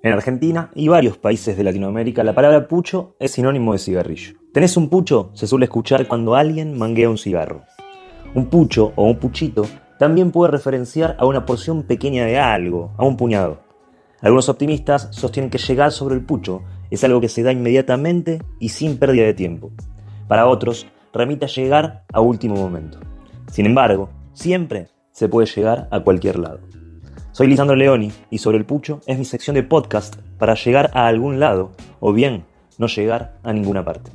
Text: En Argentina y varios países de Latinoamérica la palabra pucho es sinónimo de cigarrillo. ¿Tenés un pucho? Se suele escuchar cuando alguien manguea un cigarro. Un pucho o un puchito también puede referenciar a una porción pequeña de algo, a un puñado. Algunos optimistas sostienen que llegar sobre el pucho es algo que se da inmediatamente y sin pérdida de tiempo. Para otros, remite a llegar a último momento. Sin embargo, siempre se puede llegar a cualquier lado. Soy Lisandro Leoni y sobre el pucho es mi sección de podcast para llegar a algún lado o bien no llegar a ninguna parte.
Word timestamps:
En 0.00 0.12
Argentina 0.12 0.70
y 0.76 0.86
varios 0.86 1.18
países 1.18 1.56
de 1.56 1.64
Latinoamérica 1.64 2.22
la 2.22 2.32
palabra 2.32 2.68
pucho 2.68 3.16
es 3.18 3.32
sinónimo 3.32 3.72
de 3.72 3.80
cigarrillo. 3.80 4.34
¿Tenés 4.52 4.76
un 4.76 4.88
pucho? 4.88 5.30
Se 5.34 5.48
suele 5.48 5.64
escuchar 5.64 6.06
cuando 6.06 6.36
alguien 6.36 6.78
manguea 6.78 7.10
un 7.10 7.18
cigarro. 7.18 7.62
Un 8.32 8.46
pucho 8.46 8.92
o 8.94 9.04
un 9.04 9.18
puchito 9.18 9.66
también 9.98 10.30
puede 10.30 10.52
referenciar 10.52 11.16
a 11.18 11.26
una 11.26 11.44
porción 11.44 11.82
pequeña 11.82 12.26
de 12.26 12.38
algo, 12.38 12.92
a 12.96 13.04
un 13.04 13.16
puñado. 13.16 13.58
Algunos 14.20 14.48
optimistas 14.48 15.08
sostienen 15.10 15.50
que 15.50 15.58
llegar 15.58 15.90
sobre 15.90 16.14
el 16.14 16.24
pucho 16.24 16.62
es 16.90 17.02
algo 17.02 17.20
que 17.20 17.28
se 17.28 17.42
da 17.42 17.50
inmediatamente 17.50 18.40
y 18.60 18.68
sin 18.68 18.98
pérdida 18.98 19.24
de 19.24 19.34
tiempo. 19.34 19.72
Para 20.28 20.46
otros, 20.46 20.86
remite 21.12 21.46
a 21.46 21.48
llegar 21.48 22.04
a 22.12 22.20
último 22.20 22.54
momento. 22.54 23.00
Sin 23.50 23.66
embargo, 23.66 24.10
siempre 24.32 24.86
se 25.10 25.28
puede 25.28 25.48
llegar 25.48 25.88
a 25.90 26.00
cualquier 26.04 26.38
lado. 26.38 26.60
Soy 27.38 27.46
Lisandro 27.46 27.76
Leoni 27.76 28.10
y 28.30 28.38
sobre 28.38 28.58
el 28.58 28.64
pucho 28.64 29.00
es 29.06 29.16
mi 29.16 29.24
sección 29.24 29.54
de 29.54 29.62
podcast 29.62 30.16
para 30.40 30.56
llegar 30.56 30.90
a 30.92 31.06
algún 31.06 31.38
lado 31.38 31.70
o 32.00 32.12
bien 32.12 32.42
no 32.78 32.88
llegar 32.88 33.38
a 33.44 33.52
ninguna 33.52 33.84
parte. 33.84 34.10